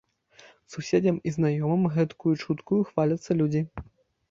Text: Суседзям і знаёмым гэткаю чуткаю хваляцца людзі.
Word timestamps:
Суседзям 0.75 1.19
і 1.27 1.35
знаёмым 1.35 1.85
гэткаю 1.99 2.33
чуткаю 2.47 2.81
хваляцца 2.91 3.31
людзі. 3.41 3.65